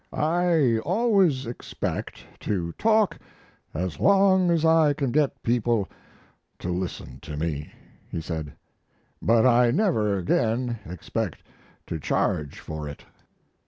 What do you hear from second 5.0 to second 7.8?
get people to listen to me,"